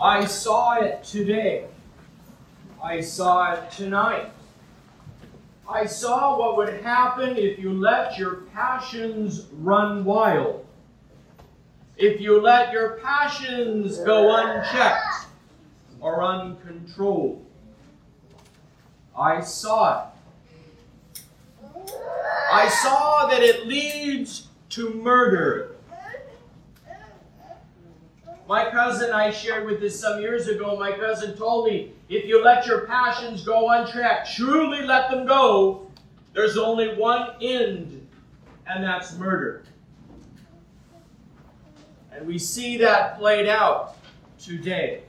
I 0.00 0.26
saw 0.26 0.74
it 0.76 1.02
today. 1.02 1.66
I 2.82 3.00
saw 3.00 3.54
it 3.54 3.70
tonight. 3.72 4.30
I 5.68 5.86
saw 5.86 6.38
what 6.38 6.56
would 6.56 6.82
happen 6.82 7.36
if 7.36 7.58
you 7.58 7.72
let 7.72 8.16
your 8.16 8.42
passions 8.54 9.46
run 9.52 10.04
wild. 10.04 10.64
If 11.96 12.20
you 12.20 12.40
let 12.40 12.72
your 12.72 13.00
passions 13.02 13.98
go 13.98 14.36
unchecked 14.36 15.26
or 16.00 16.22
uncontrolled. 16.22 17.44
I 19.18 19.40
saw 19.40 20.04
it. 20.04 20.08
I 22.52 22.68
saw 22.68 23.26
that 23.26 23.42
it 23.42 23.66
leads 23.66 24.46
to 24.70 24.94
murder. 24.94 25.77
My 28.48 28.70
cousin 28.70 29.12
I 29.12 29.30
shared 29.30 29.66
with 29.66 29.78
this 29.78 30.00
some 30.00 30.22
years 30.22 30.48
ago. 30.48 30.74
My 30.74 30.92
cousin 30.92 31.36
told 31.36 31.66
me 31.66 31.92
if 32.08 32.24
you 32.24 32.42
let 32.42 32.66
your 32.66 32.86
passions 32.86 33.44
go 33.44 33.68
unchecked, 33.68 34.34
truly 34.34 34.86
let 34.86 35.10
them 35.10 35.26
go, 35.26 35.90
there's 36.32 36.56
only 36.56 36.94
one 36.94 37.32
end, 37.42 38.08
and 38.66 38.82
that's 38.82 39.18
murder. 39.18 39.64
And 42.10 42.26
we 42.26 42.38
see 42.38 42.78
that 42.78 43.18
played 43.18 43.46
out 43.46 43.98
today. 44.38 45.02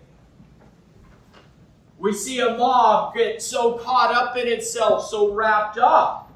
We 1.97 2.11
see 2.11 2.41
a 2.41 2.57
mob 2.57 3.15
get 3.15 3.41
so 3.41 3.77
caught 3.77 4.13
up 4.13 4.35
in 4.35 4.49
itself, 4.49 5.07
so 5.07 5.33
wrapped 5.33 5.77
up 5.77 6.29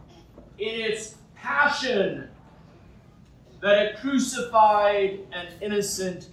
in 0.58 0.80
its 0.80 1.16
passion, 1.36 2.30
that 3.60 3.78
it 3.78 3.98
crucified 3.98 5.20
an 5.34 5.48
innocent 5.60 6.30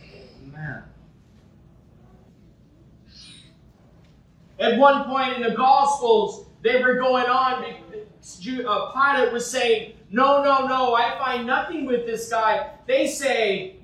At 4.59 4.79
one 4.79 5.05
point 5.05 5.37
in 5.37 5.43
the 5.43 5.57
Gospels, 5.57 6.47
they 6.63 6.83
were 6.83 6.95
going 6.95 7.27
on. 7.27 7.65
Uh, 7.65 8.93
Pilate 8.93 9.33
was 9.33 9.51
saying, 9.51 9.95
No, 10.11 10.43
no, 10.45 10.67
no, 10.67 10.95
I 10.95 11.17
find 11.19 11.47
nothing 11.47 11.87
with 11.87 12.05
this 12.05 12.29
guy. 12.29 12.73
They 12.87 13.07
say, 13.07 13.77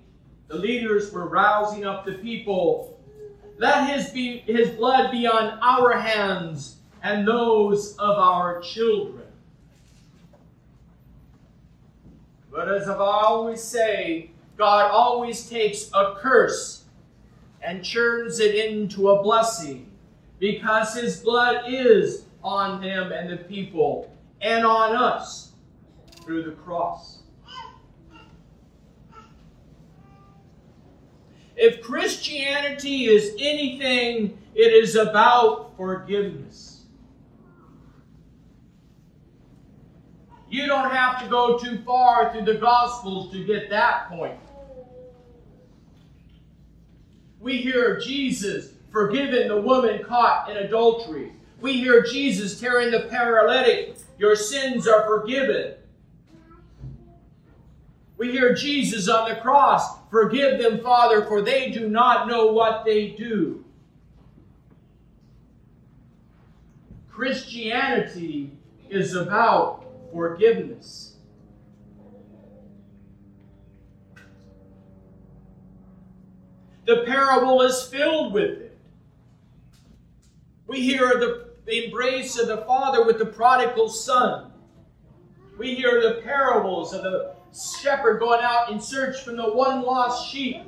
the 0.48 0.56
leaders 0.56 1.12
were 1.12 1.27
rousing 1.27 1.84
up 1.84 2.04
the 2.04 2.12
people. 2.12 3.00
Let 3.58 3.88
his, 3.88 4.10
be, 4.10 4.38
his 4.38 4.70
blood 4.70 5.10
be 5.10 5.27
on 5.27 5.58
our 5.62 5.92
hands 5.92 6.77
and 7.02 7.27
those 7.27 7.97
of 7.97 8.19
our 8.19 8.60
children. 8.60 9.22
But 12.50 12.69
as 12.69 12.88
I 12.88 12.94
always 12.97 13.62
say, 13.62 14.30
God 14.56 14.90
always 14.90 15.48
takes 15.48 15.90
a 15.92 16.14
curse 16.18 16.84
and 17.62 17.84
churns 17.84 18.40
it 18.40 18.54
into 18.54 19.10
a 19.10 19.22
blessing 19.22 19.90
because 20.38 20.94
his 20.94 21.20
blood 21.20 21.64
is 21.66 22.24
on 22.42 22.82
him 22.82 23.12
and 23.12 23.30
the 23.30 23.36
people 23.36 24.10
and 24.40 24.64
on 24.64 24.94
us 24.94 25.52
through 26.22 26.42
the 26.44 26.52
cross. 26.52 27.22
If 31.56 31.80
Christianity 31.80 33.06
is 33.06 33.34
anything, 33.41 34.38
it 34.54 34.72
is 34.72 34.94
about 34.94 35.76
forgiveness. 35.76 36.84
You 40.48 40.66
don't 40.66 40.91
have 40.91 41.22
to 41.22 41.28
go 41.28 41.58
too 41.58 41.82
far 41.84 42.32
through 42.32 42.44
the 42.44 42.54
Gospels 42.54 43.32
to 43.32 43.44
get 43.44 43.68
that 43.70 44.08
point. 44.08 44.38
We 47.47 47.58
hear 47.58 48.00
Jesus 48.00 48.72
forgiving 48.91 49.47
the 49.47 49.61
woman 49.61 50.02
caught 50.02 50.50
in 50.50 50.56
adultery. 50.56 51.30
We 51.61 51.75
hear 51.75 52.03
Jesus 52.03 52.58
tearing 52.58 52.91
the 52.91 53.06
paralytic, 53.08 53.98
Your 54.19 54.34
sins 54.34 54.88
are 54.88 55.06
forgiven. 55.06 55.75
We 58.19 58.32
hear 58.32 58.53
Jesus 58.53 59.09
on 59.09 59.28
the 59.28 59.37
cross, 59.37 59.97
Forgive 60.10 60.60
them, 60.60 60.81
Father, 60.81 61.25
for 61.25 61.41
they 61.41 61.70
do 61.70 61.88
not 61.88 62.26
know 62.26 62.47
what 62.47 62.84
they 62.84 63.10
do. 63.10 63.65
Christianity 67.09 68.50
is 68.91 69.15
about 69.15 69.84
forgiveness. 70.12 71.16
The 76.86 77.02
parable 77.04 77.62
is 77.62 77.82
filled 77.82 78.32
with 78.32 78.50
it. 78.50 78.78
We 80.69 80.80
hear 80.80 81.19
the 81.19 81.84
embrace 81.84 82.38
of 82.38 82.47
the 82.47 82.58
Father 82.58 83.04
with 83.04 83.19
the 83.19 83.26
prodigal 83.26 83.88
son. 83.88 84.52
We 85.58 85.75
hear 85.75 86.00
the 86.00 86.22
parables 86.22 86.92
of 86.92 87.02
the 87.02 87.34
shepherd 87.82 88.20
going 88.20 88.41
out 88.42 88.70
in 88.70 88.80
search 88.80 89.22
for 89.22 89.32
the 89.32 89.52
one 89.52 89.82
lost 89.82 90.30
sheep. 90.30 90.62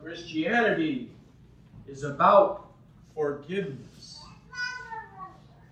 Christianity 0.00 1.10
is 1.88 2.04
about 2.04 2.70
forgiveness. 3.14 4.20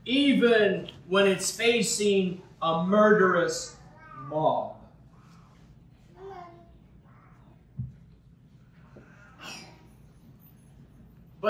Even 0.04 0.90
when 1.06 1.26
it's 1.26 1.50
facing 1.50 2.42
a 2.62 2.84
murderous 2.84 3.76
mob. 4.28 4.79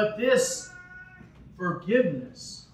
But 0.01 0.17
this 0.17 0.71
forgiveness 1.59 2.69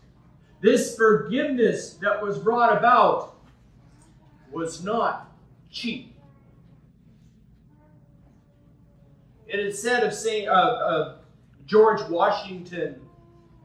this 0.61 0.97
forgiveness 0.97 1.95
that 1.95 2.23
was 2.23 2.39
brought 2.39 2.77
about 2.77 3.35
was 4.53 4.85
not 4.85 5.33
cheap. 5.69 6.15
It 9.49 9.59
is 9.59 9.83
said 9.83 10.05
of, 10.05 10.13
uh, 10.49 10.51
uh, 10.51 11.17
George 11.67 12.01
Washington 12.09 13.01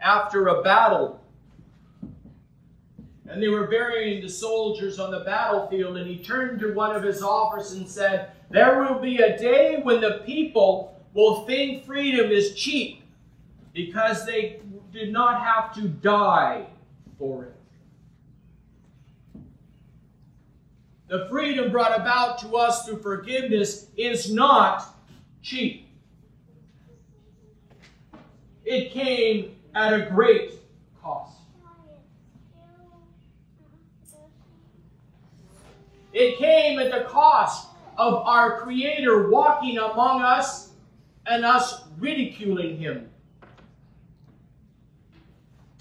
after 0.01 0.47
a 0.47 0.63
battle, 0.63 1.21
and 3.27 3.41
they 3.41 3.47
were 3.47 3.67
burying 3.67 4.23
the 4.23 4.29
soldiers 4.29 4.99
on 4.99 5.11
the 5.11 5.19
battlefield, 5.21 5.97
and 5.97 6.07
he 6.07 6.17
turned 6.17 6.59
to 6.61 6.73
one 6.73 6.95
of 6.95 7.03
his 7.03 7.21
officers 7.21 7.77
and 7.77 7.87
said, 7.87 8.31
There 8.49 8.81
will 8.81 8.99
be 8.99 9.17
a 9.17 9.37
day 9.37 9.79
when 9.83 10.01
the 10.01 10.23
people 10.25 10.99
will 11.13 11.45
think 11.45 11.85
freedom 11.85 12.31
is 12.31 12.55
cheap 12.55 13.00
because 13.73 14.25
they 14.25 14.61
did 14.91 15.11
not 15.11 15.41
have 15.41 15.73
to 15.75 15.87
die 15.87 16.65
for 17.17 17.45
it. 17.45 17.55
The 21.07 21.27
freedom 21.29 21.71
brought 21.71 21.99
about 21.99 22.39
to 22.39 22.55
us 22.55 22.85
through 22.85 23.01
forgiveness 23.01 23.87
is 23.97 24.31
not 24.31 24.95
cheap. 25.41 25.89
It 28.63 28.91
came 28.91 29.57
at 29.75 29.93
a 29.93 30.09
great 30.09 30.53
cost. 31.01 31.37
It 36.13 36.37
came 36.37 36.79
at 36.79 36.91
the 36.91 37.09
cost 37.09 37.67
of 37.97 38.13
our 38.25 38.61
Creator 38.61 39.29
walking 39.29 39.77
among 39.77 40.21
us 40.21 40.69
and 41.25 41.43
us 41.43 41.83
ridiculing 41.99 42.77
Him, 42.77 43.10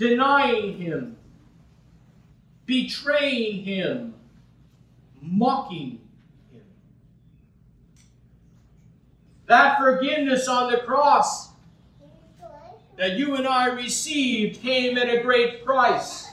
denying 0.01 0.79
Him, 0.79 1.15
betraying 2.65 3.65
him, 3.65 4.15
mocking 5.21 6.01
him. 6.51 6.63
That 9.47 9.79
forgiveness 9.79 10.49
on 10.49 10.73
the 10.73 10.79
cross 10.79 11.51
that 12.97 13.19
you 13.19 13.37
and 13.37 13.47
I 13.47 13.67
received 13.67 14.63
came 14.63 14.97
at 14.97 15.11
a 15.11 15.21
great 15.21 15.67
price. 15.67 16.29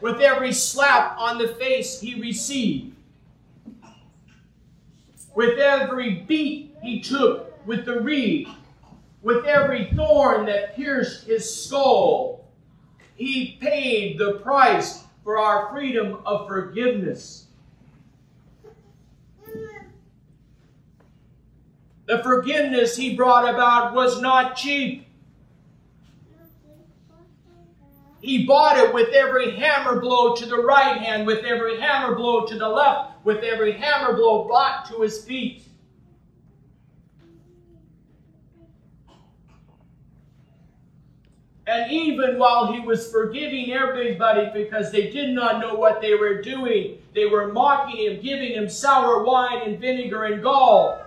With 0.00 0.20
every 0.20 0.54
slap 0.54 1.18
on 1.18 1.36
the 1.36 1.48
face 1.48 2.00
he 2.00 2.18
received, 2.18 2.94
with 5.34 5.58
every 5.58 6.20
beat 6.28 6.76
he 6.80 7.00
took 7.00 7.66
with 7.66 7.84
the 7.84 8.00
reed, 8.00 8.48
with 9.22 9.44
every 9.44 9.90
thorn 9.94 10.46
that 10.46 10.76
pierced 10.76 11.26
his 11.26 11.64
skull, 11.64 12.46
he 13.14 13.58
paid 13.60 14.18
the 14.18 14.34
price 14.34 15.04
for 15.24 15.38
our 15.38 15.70
freedom 15.70 16.20
of 16.24 16.46
forgiveness. 16.46 17.46
The 22.06 22.22
forgiveness 22.22 22.96
he 22.96 23.14
brought 23.14 23.52
about 23.52 23.92
was 23.92 24.22
not 24.22 24.56
cheap. 24.56 25.06
He 28.20 28.46
bought 28.46 28.78
it 28.78 28.94
with 28.94 29.10
every 29.10 29.50
hammer 29.50 30.00
blow 30.00 30.34
to 30.34 30.46
the 30.46 30.56
right 30.56 30.96
hand, 30.96 31.26
with 31.26 31.44
every 31.44 31.78
hammer 31.78 32.14
blow 32.14 32.46
to 32.46 32.56
the 32.56 32.68
left, 32.68 33.24
with 33.24 33.44
every 33.44 33.72
hammer 33.72 34.14
blow 34.14 34.44
brought 34.44 34.88
to 34.88 35.02
his 35.02 35.22
feet. 35.24 35.67
And 41.68 41.92
even 41.92 42.38
while 42.38 42.72
he 42.72 42.80
was 42.80 43.12
forgiving 43.12 43.72
everybody 43.72 44.48
because 44.54 44.90
they 44.90 45.10
did 45.10 45.34
not 45.34 45.60
know 45.60 45.74
what 45.74 46.00
they 46.00 46.14
were 46.14 46.40
doing, 46.40 47.02
they 47.14 47.26
were 47.26 47.52
mocking 47.52 48.06
him, 48.06 48.22
giving 48.22 48.52
him 48.52 48.70
sour 48.70 49.22
wine 49.22 49.60
and 49.66 49.78
vinegar 49.78 50.24
and 50.24 50.42
gall, 50.42 51.04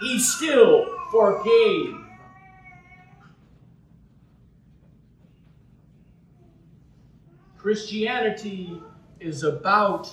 he 0.00 0.18
still 0.18 0.84
forgave. 1.12 1.94
Christianity 7.56 8.82
is 9.20 9.44
about 9.44 10.12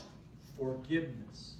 forgiveness. 0.59 1.56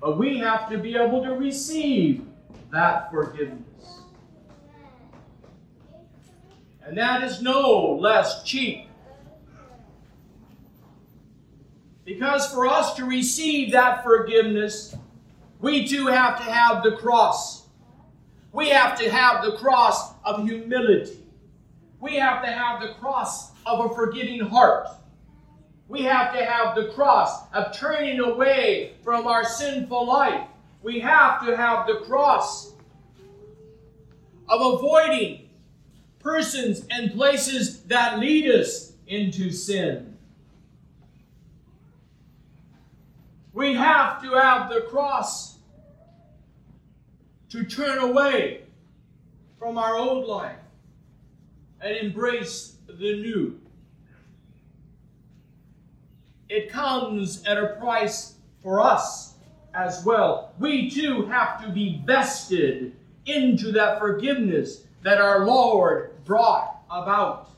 But 0.00 0.18
we 0.18 0.38
have 0.38 0.68
to 0.70 0.78
be 0.78 0.96
able 0.96 1.22
to 1.22 1.32
receive 1.34 2.24
that 2.70 3.10
forgiveness. 3.10 4.00
And 6.82 6.96
that 6.96 7.22
is 7.22 7.42
no 7.42 7.98
less 8.00 8.42
cheap. 8.44 8.88
Because 12.04 12.52
for 12.52 12.66
us 12.66 12.94
to 12.94 13.04
receive 13.04 13.72
that 13.72 14.02
forgiveness, 14.02 14.96
we 15.60 15.86
too 15.86 16.06
have 16.06 16.38
to 16.38 16.44
have 16.44 16.82
the 16.82 16.92
cross. 16.96 17.66
We 18.52 18.70
have 18.70 18.98
to 18.98 19.10
have 19.10 19.44
the 19.44 19.52
cross 19.52 20.14
of 20.24 20.44
humility. 20.48 21.18
We 22.00 22.16
have 22.16 22.42
to 22.42 22.50
have 22.50 22.80
the 22.80 22.94
cross 22.94 23.52
of 23.66 23.84
a 23.84 23.94
forgiving 23.94 24.40
heart. 24.40 24.88
We 25.90 26.02
have 26.02 26.32
to 26.34 26.44
have 26.44 26.76
the 26.76 26.92
cross 26.92 27.48
of 27.52 27.76
turning 27.76 28.20
away 28.20 28.92
from 29.02 29.26
our 29.26 29.44
sinful 29.44 30.06
life. 30.06 30.46
We 30.84 31.00
have 31.00 31.44
to 31.44 31.56
have 31.56 31.88
the 31.88 31.96
cross 32.06 32.74
of 34.48 34.74
avoiding 34.74 35.48
persons 36.20 36.86
and 36.92 37.12
places 37.12 37.82
that 37.82 38.20
lead 38.20 38.48
us 38.48 38.92
into 39.08 39.50
sin. 39.50 40.16
We 43.52 43.74
have 43.74 44.22
to 44.22 44.30
have 44.34 44.70
the 44.70 44.82
cross 44.82 45.58
to 47.48 47.64
turn 47.64 47.98
away 47.98 48.62
from 49.58 49.76
our 49.76 49.96
old 49.96 50.28
life 50.28 50.60
and 51.80 51.96
embrace 51.96 52.76
the 52.86 52.94
new. 52.94 53.60
It 56.50 56.68
comes 56.68 57.44
at 57.44 57.56
a 57.56 57.76
price 57.78 58.34
for 58.60 58.80
us 58.80 59.34
as 59.72 60.04
well. 60.04 60.52
We 60.58 60.90
too 60.90 61.26
have 61.26 61.62
to 61.62 61.70
be 61.70 62.02
vested 62.04 62.96
into 63.24 63.70
that 63.70 64.00
forgiveness 64.00 64.82
that 65.02 65.20
our 65.20 65.46
Lord 65.46 66.24
brought 66.24 66.82
about. 66.90 67.50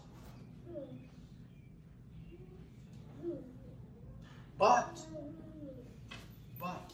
But, 4.58 5.00
but, 6.60 6.92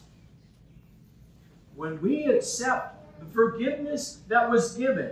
when 1.75 2.01
we 2.01 2.27
accept 2.27 3.19
the 3.19 3.25
forgiveness 3.25 4.21
that 4.29 4.49
was 4.49 4.77
given, 4.77 5.11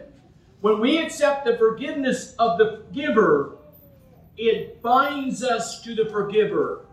when 0.62 0.80
we 0.80 1.00
accept 1.00 1.46
the 1.46 1.58
forgiveness 1.58 2.34
of 2.40 2.58
the 2.58 2.84
giver, 2.94 3.57
it 4.38 4.82
binds 4.82 5.44
us 5.44 5.82
to 5.82 5.96
the 5.96 6.06
forgiver. 6.06 6.86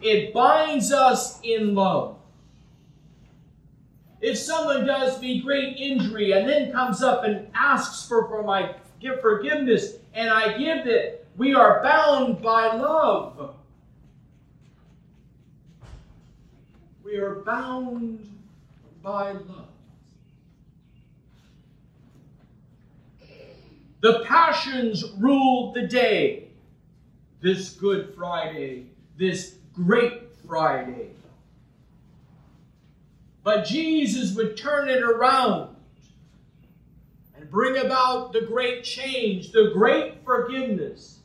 It 0.00 0.32
binds 0.32 0.92
us 0.92 1.40
in 1.42 1.74
love. 1.74 2.18
If 4.20 4.38
someone 4.38 4.86
does 4.86 5.20
me 5.20 5.40
great 5.40 5.76
injury 5.76 6.32
and 6.32 6.48
then 6.48 6.72
comes 6.72 7.02
up 7.02 7.24
and 7.24 7.48
asks 7.54 8.08
for, 8.08 8.28
for 8.28 8.42
my 8.42 8.74
forgiveness 9.20 9.94
and 10.14 10.30
I 10.30 10.56
give 10.56 10.86
it, 10.86 11.26
we 11.36 11.54
are 11.54 11.82
bound 11.82 12.40
by 12.42 12.74
love. 12.74 13.54
We 17.04 17.16
are 17.16 17.36
bound 17.36 18.28
by 19.02 19.32
love. 19.32 19.68
The 24.00 24.24
passions 24.24 25.04
ruled 25.18 25.74
the 25.74 25.86
day. 25.86 26.45
This 27.46 27.74
Good 27.74 28.12
Friday, 28.16 28.86
this 29.16 29.58
Great 29.72 30.34
Friday. 30.48 31.10
But 33.44 33.64
Jesus 33.64 34.34
would 34.34 34.56
turn 34.56 34.88
it 34.88 35.00
around 35.00 35.76
and 37.36 37.48
bring 37.48 37.76
about 37.76 38.32
the 38.32 38.40
great 38.40 38.82
change, 38.82 39.52
the 39.52 39.70
great 39.72 40.24
forgiveness. 40.24 41.20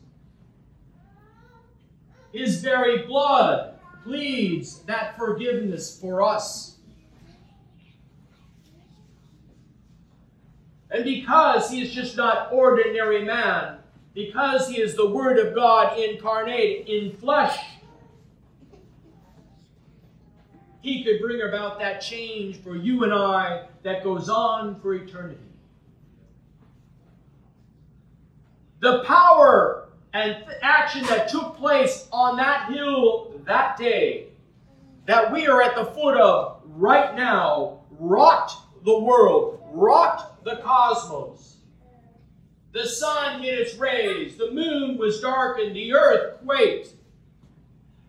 His 2.32 2.62
very 2.62 3.08
blood 3.08 3.80
pleads 4.04 4.78
that 4.84 5.18
forgiveness 5.18 6.00
for 6.00 6.22
us. 6.22 6.78
And 10.92 11.04
because 11.04 11.72
he 11.72 11.82
is 11.82 11.92
just 11.92 12.16
not 12.16 12.54
ordinary 12.54 13.26
man, 13.26 13.81
because 14.14 14.68
he 14.70 14.82
is 14.82 14.96
the 14.96 15.10
Word 15.10 15.40
of 15.40 15.56
God 15.56 15.98
incarnate 15.98 16.88
in 16.88 17.16
flesh, 17.18 17.58
he 20.82 21.04
could 21.04 21.22
bring 21.22 21.42
about 21.42 21.80
that 21.80 22.02
change 22.02 22.58
for 22.62 22.76
you 22.76 23.04
and 23.04 23.14
I 23.14 23.68
that 23.84 24.04
goes 24.04 24.30
on 24.30 24.80
for 24.80 24.94
eternity. 24.94 25.40
The 28.80 29.04
power 29.04 29.90
and 30.14 30.44
action 30.64 31.04
that 31.04 31.30
took 31.30 31.56
place 31.58 32.08
on 32.12 32.36
that 32.38 32.72
hill 32.72 33.40
that 33.46 33.78
day, 33.78 34.30
that 35.06 35.32
we 35.32 35.48
are 35.48 35.62
at 35.62 35.76
the 35.76 35.86
foot 35.86 36.18
of 36.18 36.62
right 36.66 37.16
now, 37.16 37.82
rocked 37.92 38.54
the 38.84 39.00
world, 39.00 39.62
rocked 39.72 40.44
the 40.44 40.58
cosmos. 40.58 41.58
The 42.74 42.86
sun 42.86 43.42
hid 43.42 43.60
its 43.60 43.76
rays, 43.76 44.38
the 44.38 44.52
moon 44.52 44.98
was 44.98 45.20
darkened, 45.20 45.76
the 45.76 45.94
earth 45.94 46.40
quaked. 46.46 46.94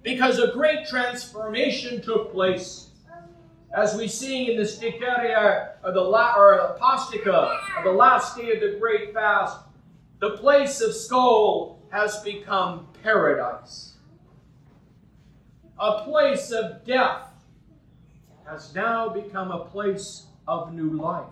Because 0.03 0.39
a 0.39 0.53
great 0.53 0.87
transformation 0.87 2.01
took 2.01 2.33
place. 2.33 2.89
As 3.77 3.97
we 3.97 4.07
sing 4.07 4.49
in 4.49 4.57
the 4.57 4.65
Sticheria 4.65 5.71
of 5.83 5.95
the 5.95 6.01
La, 6.01 6.35
or 6.37 6.59
Aposticha 6.59 7.59
of 7.79 7.85
the 7.85 7.91
last 7.91 8.37
day 8.37 8.53
of 8.53 8.61
the 8.61 8.79
great 8.79 9.15
fast, 9.15 9.59
the 10.21 10.37
place 10.37 10.81
of 10.81 10.95
skull 10.95 11.81
has 11.91 12.19
become 12.19 12.87
paradise. 13.03 13.95
A 15.81 16.05
place 16.05 16.53
of 16.53 16.85
death 16.85 17.29
has 18.47 18.73
now 18.75 19.09
become 19.09 19.51
a 19.51 19.65
place 19.65 20.27
of 20.47 20.73
new 20.73 20.91
life. 20.91 21.27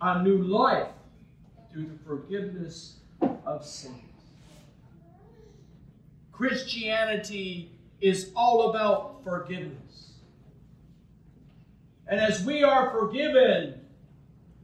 A 0.00 0.22
new 0.22 0.38
life 0.38 0.88
through 1.72 1.86
the 1.86 1.98
forgiveness 2.06 2.96
of 3.46 3.64
sins. 3.64 3.94
Christianity 6.32 7.70
is 8.00 8.30
all 8.34 8.70
about 8.70 9.22
forgiveness. 9.24 10.12
And 12.06 12.20
as 12.20 12.44
we 12.44 12.62
are 12.62 12.90
forgiven, 12.90 13.80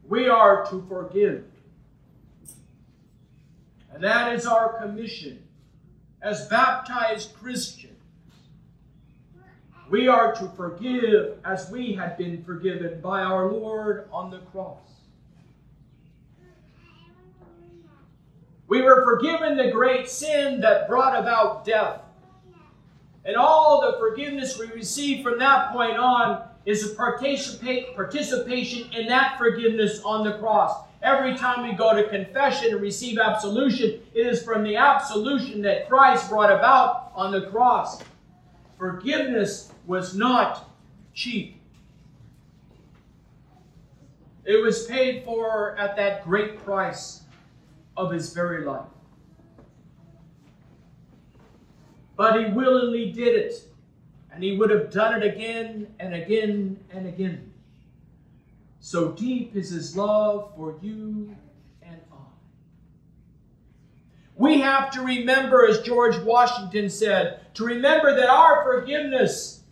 we 0.07 0.27
are 0.27 0.65
to 0.69 0.85
forgive. 0.87 1.45
And 3.93 4.03
that 4.03 4.33
is 4.35 4.45
our 4.45 4.79
commission 4.79 5.43
as 6.21 6.47
baptized 6.47 7.33
Christians. 7.35 7.93
We 9.89 10.07
are 10.07 10.35
to 10.35 10.47
forgive 10.49 11.39
as 11.43 11.71
we 11.71 11.93
had 11.93 12.17
been 12.17 12.43
forgiven 12.43 13.01
by 13.01 13.21
our 13.23 13.51
Lord 13.51 14.07
on 14.11 14.29
the 14.29 14.39
cross. 14.39 14.98
We 18.69 18.83
were 18.83 19.03
forgiven 19.03 19.57
the 19.57 19.71
great 19.71 20.07
sin 20.07 20.61
that 20.61 20.87
brought 20.87 21.19
about 21.19 21.65
death. 21.65 22.01
And 23.25 23.35
all 23.35 23.81
the 23.81 23.97
forgiveness 23.97 24.59
we 24.59 24.67
receive 24.67 25.23
from 25.23 25.39
that 25.39 25.71
point 25.73 25.97
on 25.97 26.47
is 26.65 26.91
a 26.91 26.95
participation 26.95 28.93
in 28.93 29.07
that 29.07 29.39
forgiveness 29.39 30.01
on 30.05 30.23
the 30.23 30.37
cross. 30.37 30.83
Every 31.01 31.35
time 31.35 31.67
we 31.67 31.73
go 31.73 31.95
to 31.95 32.07
confession 32.09 32.73
and 32.73 32.81
receive 32.81 33.17
absolution, 33.17 34.01
it 34.13 34.27
is 34.27 34.43
from 34.43 34.63
the 34.63 34.75
absolution 34.75 35.63
that 35.63 35.89
Christ 35.89 36.29
brought 36.29 36.51
about 36.51 37.11
on 37.15 37.31
the 37.31 37.49
cross. 37.49 38.03
Forgiveness 38.77 39.71
was 39.87 40.13
not 40.13 40.69
cheap. 41.15 41.59
It 44.45 44.61
was 44.61 44.85
paid 44.85 45.25
for 45.25 45.75
at 45.77 45.95
that 45.95 46.23
great 46.23 46.63
price 46.63 47.18
of 47.99 48.13
his 48.13 48.31
very 48.31 48.63
life. 48.63 48.87
But 52.15 52.39
he 52.39 52.51
willingly 52.51 53.11
did 53.11 53.35
it. 53.35 53.65
And 54.31 54.41
he 54.41 54.57
would 54.57 54.69
have 54.69 54.89
done 54.89 55.21
it 55.21 55.35
again 55.35 55.93
and 55.99 56.13
again 56.13 56.79
and 56.91 57.07
again. 57.07 57.51
So 58.79 59.11
deep 59.11 59.53
is 59.53 59.71
his 59.71 59.97
love 59.97 60.53
for 60.55 60.77
you 60.81 61.35
and 61.81 61.99
I. 62.09 62.15
We 64.37 64.61
have 64.61 64.91
to 64.91 65.01
remember, 65.01 65.67
as 65.67 65.81
George 65.81 66.17
Washington 66.19 66.89
said, 66.89 67.53
to 67.55 67.65
remember 67.65 68.15
that 68.15 68.29
our 68.29 68.63
forgiveness 68.63 69.63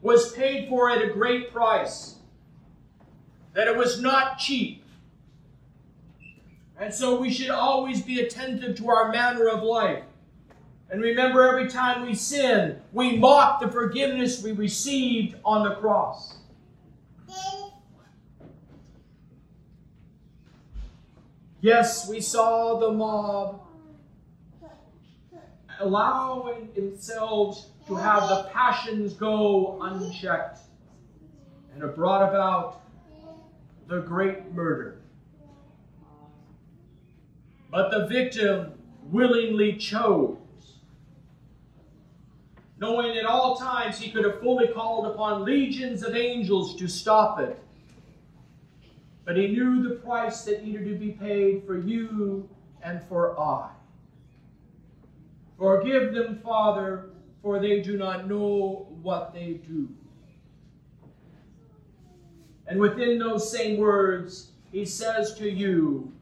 was 0.00 0.32
paid 0.32 0.70
for 0.70 0.88
at 0.88 1.02
a 1.02 1.12
great 1.12 1.52
price, 1.52 2.14
that 3.52 3.68
it 3.68 3.76
was 3.76 4.00
not 4.00 4.38
cheap. 4.38 4.81
And 6.82 6.92
so 6.92 7.20
we 7.20 7.30
should 7.30 7.50
always 7.50 8.02
be 8.02 8.18
attentive 8.18 8.76
to 8.78 8.90
our 8.90 9.12
manner 9.12 9.48
of 9.48 9.62
life. 9.62 10.02
And 10.90 11.00
remember, 11.00 11.46
every 11.46 11.68
time 11.68 12.04
we 12.04 12.12
sin, 12.12 12.80
we 12.92 13.18
mock 13.18 13.60
the 13.60 13.68
forgiveness 13.68 14.42
we 14.42 14.50
received 14.50 15.36
on 15.44 15.62
the 15.62 15.76
cross. 15.76 16.38
Yes, 21.60 22.08
we 22.08 22.20
saw 22.20 22.80
the 22.80 22.90
mob 22.90 23.62
allowing 25.78 26.68
themselves 26.74 27.68
to 27.86 27.94
have 27.94 28.28
the 28.28 28.50
passions 28.52 29.12
go 29.12 29.80
unchecked. 29.82 30.58
And 31.74 31.84
it 31.84 31.94
brought 31.94 32.28
about 32.28 32.80
the 33.86 34.00
great 34.00 34.52
murder. 34.52 35.01
But 37.72 37.90
the 37.90 38.06
victim 38.06 38.74
willingly 39.04 39.78
chose, 39.78 40.36
knowing 42.78 43.16
at 43.16 43.24
all 43.24 43.56
times 43.56 43.98
he 43.98 44.10
could 44.10 44.26
have 44.26 44.40
fully 44.40 44.68
called 44.68 45.06
upon 45.06 45.46
legions 45.46 46.02
of 46.02 46.14
angels 46.14 46.76
to 46.76 46.86
stop 46.86 47.40
it. 47.40 47.58
But 49.24 49.38
he 49.38 49.48
knew 49.48 49.82
the 49.82 49.94
price 49.96 50.42
that 50.42 50.62
needed 50.62 50.84
to 50.84 50.96
be 50.96 51.12
paid 51.12 51.64
for 51.64 51.78
you 51.78 52.46
and 52.82 53.02
for 53.04 53.40
I. 53.40 53.70
Forgive 55.56 56.12
them, 56.12 56.40
Father, 56.44 57.06
for 57.40 57.58
they 57.58 57.80
do 57.80 57.96
not 57.96 58.28
know 58.28 58.86
what 59.00 59.32
they 59.32 59.60
do. 59.66 59.88
And 62.66 62.78
within 62.78 63.18
those 63.18 63.50
same 63.50 63.78
words, 63.78 64.50
he 64.70 64.84
says 64.84 65.34
to 65.36 65.50
you, 65.50 66.12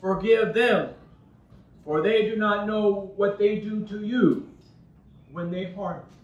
Forgive 0.00 0.54
them, 0.54 0.94
for 1.84 2.02
they 2.02 2.22
do 2.22 2.36
not 2.36 2.66
know 2.66 3.12
what 3.16 3.38
they 3.38 3.56
do 3.56 3.86
to 3.86 4.04
you 4.04 4.48
when 5.32 5.50
they 5.50 5.72
harm 5.72 6.02
you. 6.10 6.16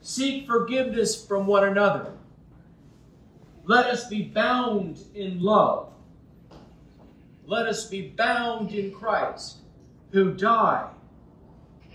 Seek 0.00 0.46
forgiveness 0.46 1.24
from 1.26 1.46
one 1.46 1.64
another. 1.64 2.12
Let 3.64 3.86
us 3.86 4.08
be 4.08 4.22
bound 4.22 4.98
in 5.14 5.42
love. 5.42 5.92
Let 7.46 7.66
us 7.66 7.86
be 7.86 8.08
bound 8.08 8.72
in 8.72 8.92
Christ, 8.92 9.58
who 10.12 10.32
died 10.32 10.90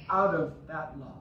out 0.10 0.36
of 0.36 0.53
that 0.67 0.96
love. 1.00 1.13